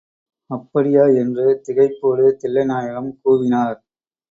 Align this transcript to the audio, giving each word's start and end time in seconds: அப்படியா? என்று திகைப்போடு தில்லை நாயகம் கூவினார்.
அப்படியா? 0.49 1.03
என்று 1.15 1.45
திகைப்போடு 1.67 2.25
தில்லை 2.35 2.65
நாயகம் 2.65 3.11
கூவினார். 3.23 3.79